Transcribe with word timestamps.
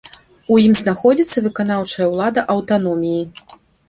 У 0.53 0.55
ім 0.67 0.71
знаходзіцца 0.77 1.43
выканаўчая 1.47 2.07
ўлада 2.13 2.45
аўтаноміі. 2.55 3.21